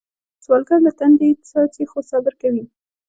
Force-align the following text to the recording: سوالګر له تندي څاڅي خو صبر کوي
سوالګر 0.43 0.79
له 0.85 0.91
تندي 0.99 1.29
څاڅي 1.49 1.83
خو 1.91 1.99
صبر 2.09 2.33
کوي 2.41 2.63